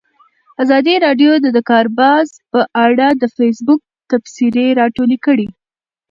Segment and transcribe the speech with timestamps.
[0.63, 3.81] ازادي راډیو د د کار بازار په اړه د فیسبوک
[4.11, 5.47] تبصرې راټولې کړي.